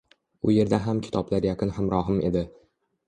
U 0.47 0.53
yerda 0.53 0.79
ham 0.85 1.01
kitoblar 1.07 1.45
yaqin 1.49 1.75
hamrohim 1.79 2.21
edi. 2.31 2.47